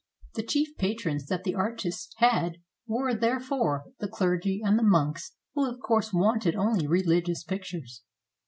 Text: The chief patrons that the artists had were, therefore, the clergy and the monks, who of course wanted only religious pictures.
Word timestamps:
The 0.33 0.41
chief 0.41 0.75
patrons 0.79 1.27
that 1.27 1.43
the 1.43 1.53
artists 1.53 2.11
had 2.17 2.57
were, 2.87 3.13
therefore, 3.13 3.83
the 3.99 4.07
clergy 4.07 4.59
and 4.65 4.79
the 4.79 4.83
monks, 4.83 5.33
who 5.53 5.69
of 5.69 5.79
course 5.79 6.11
wanted 6.11 6.55
only 6.55 6.87
religious 6.87 7.43
pictures. 7.43 8.01